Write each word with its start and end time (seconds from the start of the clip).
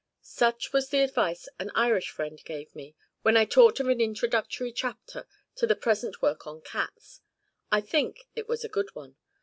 Such 0.23 0.73
was 0.73 0.89
the 0.89 1.01
advice 1.03 1.47
an 1.59 1.69
Irish 1.75 2.09
friend 2.09 2.41
gave 2.43 2.73
me, 2.75 2.95
when 3.21 3.37
I 3.37 3.45
talked 3.45 3.79
of 3.79 3.87
an 3.87 4.01
introductory 4.01 4.71
chapter 4.71 5.27
to 5.57 5.67
the 5.67 5.75
present 5.75 6.23
work 6.23 6.47
on 6.47 6.61
cats. 6.61 7.21
I 7.71 7.81
think 7.81 8.25
it 8.33 8.47
was 8.49 8.63
a 8.63 8.67
good 8.67 8.95
one. 8.95 9.17